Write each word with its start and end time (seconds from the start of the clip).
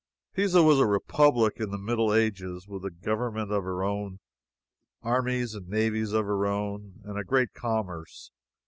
Pisa 0.33 0.63
was 0.63 0.79
a 0.79 0.87
republic 0.87 1.57
in 1.59 1.69
the 1.69 1.77
middle 1.77 2.11
ages, 2.11 2.67
with 2.67 2.83
a 2.83 2.89
government 2.89 3.51
of 3.51 3.63
her 3.63 3.83
own, 3.83 4.17
armies 5.03 5.53
and 5.53 5.67
navies 5.69 6.11
of 6.11 6.25
her 6.25 6.47
own 6.47 7.01
and 7.03 7.19
a 7.19 7.23
great 7.23 7.53
commerce. 7.53 8.31